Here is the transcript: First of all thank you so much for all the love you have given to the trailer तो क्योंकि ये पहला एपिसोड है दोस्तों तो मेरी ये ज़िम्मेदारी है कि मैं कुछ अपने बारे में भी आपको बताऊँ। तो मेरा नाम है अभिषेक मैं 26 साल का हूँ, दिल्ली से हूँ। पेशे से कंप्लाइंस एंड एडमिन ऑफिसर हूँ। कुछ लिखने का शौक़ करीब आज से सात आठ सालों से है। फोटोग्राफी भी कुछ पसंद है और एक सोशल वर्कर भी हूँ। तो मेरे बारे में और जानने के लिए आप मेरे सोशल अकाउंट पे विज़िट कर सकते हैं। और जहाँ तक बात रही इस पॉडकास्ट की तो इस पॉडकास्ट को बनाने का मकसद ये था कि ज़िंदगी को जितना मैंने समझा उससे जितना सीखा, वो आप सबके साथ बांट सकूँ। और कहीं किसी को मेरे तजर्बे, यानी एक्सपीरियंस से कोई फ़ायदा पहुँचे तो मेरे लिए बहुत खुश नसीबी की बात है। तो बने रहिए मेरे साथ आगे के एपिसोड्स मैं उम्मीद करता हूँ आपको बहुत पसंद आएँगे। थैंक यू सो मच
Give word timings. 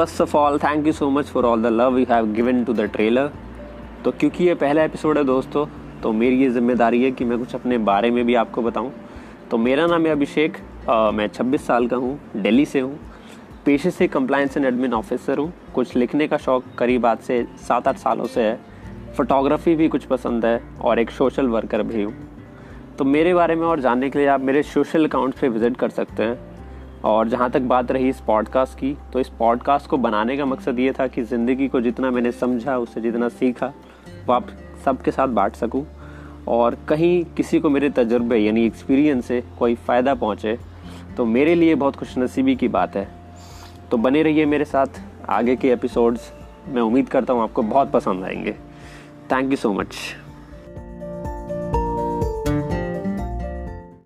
First 0.00 0.20
of 0.20 0.36
all 0.36 0.56
thank 0.58 0.86
you 0.86 0.92
so 0.92 1.08
much 1.10 1.26
for 1.26 1.44
all 1.44 1.62
the 1.62 1.66
love 1.66 1.98
you 1.98 2.04
have 2.10 2.26
given 2.32 2.62
to 2.64 2.72
the 2.74 2.80
trailer 2.92 3.30
तो 4.04 4.10
क्योंकि 4.10 4.44
ये 4.44 4.54
पहला 4.54 4.82
एपिसोड 4.84 5.18
है 5.18 5.24
दोस्तों 5.24 5.66
तो 6.02 6.12
मेरी 6.12 6.40
ये 6.42 6.48
ज़िम्मेदारी 6.50 7.02
है 7.02 7.10
कि 7.10 7.24
मैं 7.24 7.38
कुछ 7.38 7.54
अपने 7.54 7.78
बारे 7.78 8.10
में 8.10 8.24
भी 8.26 8.34
आपको 8.34 8.62
बताऊँ। 8.62 8.92
तो 9.50 9.58
मेरा 9.58 9.86
नाम 9.86 10.06
है 10.06 10.12
अभिषेक 10.12 10.56
मैं 11.14 11.28
26 11.28 11.66
साल 11.66 11.88
का 11.88 11.96
हूँ, 11.96 12.18
दिल्ली 12.36 12.64
से 12.66 12.80
हूँ। 12.80 12.98
पेशे 13.66 13.90
से 13.90 14.08
कंप्लाइंस 14.08 14.56
एंड 14.56 14.66
एडमिन 14.66 14.94
ऑफिसर 14.94 15.38
हूँ। 15.38 15.52
कुछ 15.74 15.96
लिखने 15.96 16.28
का 16.28 16.36
शौक़ 16.38 16.74
करीब 16.78 17.06
आज 17.06 17.18
से 17.18 17.44
सात 17.68 17.88
आठ 17.88 17.98
सालों 17.98 18.26
से 18.26 18.42
है। 18.42 18.58
फोटोग्राफी 19.16 19.74
भी 19.76 19.88
कुछ 19.88 20.04
पसंद 20.06 20.44
है 20.44 20.60
और 20.80 20.98
एक 20.98 21.10
सोशल 21.10 21.48
वर्कर 21.48 21.82
भी 21.82 22.02
हूँ। 22.02 22.14
तो 22.98 23.04
मेरे 23.06 23.34
बारे 23.34 23.54
में 23.54 23.66
और 23.66 23.80
जानने 23.80 24.10
के 24.10 24.18
लिए 24.18 24.28
आप 24.28 24.40
मेरे 24.42 24.62
सोशल 24.64 25.08
अकाउंट 25.08 25.34
पे 25.40 25.48
विज़िट 25.48 25.76
कर 25.76 25.90
सकते 25.90 26.22
हैं। 26.22 26.49
और 27.04 27.28
जहाँ 27.28 27.50
तक 27.50 27.60
बात 27.62 27.90
रही 27.92 28.08
इस 28.08 28.20
पॉडकास्ट 28.20 28.78
की 28.78 28.96
तो 29.12 29.20
इस 29.20 29.28
पॉडकास्ट 29.28 29.86
को 29.86 29.96
बनाने 29.96 30.36
का 30.36 30.44
मकसद 30.44 30.78
ये 30.78 30.92
था 30.92 31.06
कि 31.06 31.22
ज़िंदगी 31.22 31.68
को 31.68 31.80
जितना 31.80 32.10
मैंने 32.10 32.32
समझा 32.32 32.76
उससे 32.78 33.00
जितना 33.00 33.28
सीखा, 33.28 33.66
वो 34.26 34.32
आप 34.32 34.48
सबके 34.84 35.10
साथ 35.10 35.28
बांट 35.28 35.54
सकूँ। 35.54 35.84
और 36.48 36.76
कहीं 36.88 37.24
किसी 37.36 37.60
को 37.60 37.70
मेरे 37.70 37.90
तजर्बे, 37.90 38.36
यानी 38.36 38.66
एक्सपीरियंस 38.66 39.26
से 39.26 39.42
कोई 39.58 39.74
फ़ायदा 39.76 40.14
पहुँचे 40.14 40.58
तो 41.16 41.24
मेरे 41.26 41.54
लिए 41.54 41.74
बहुत 41.74 41.96
खुश 41.96 42.16
नसीबी 42.18 42.56
की 42.56 42.68
बात 42.68 42.96
है। 42.96 43.08
तो 43.90 43.96
बने 43.96 44.22
रहिए 44.22 44.46
मेरे 44.46 44.64
साथ 44.64 45.00
आगे 45.28 45.56
के 45.56 45.70
एपिसोड्स 45.72 46.32
मैं 46.68 46.82
उम्मीद 46.82 47.08
करता 47.08 47.32
हूँ 47.32 47.42
आपको 47.42 47.62
बहुत 47.62 47.90
पसंद 47.90 48.24
आएँगे। 48.24 48.52
थैंक 49.32 49.50
यू 49.50 49.56
सो 49.56 49.72
मच 49.72 49.96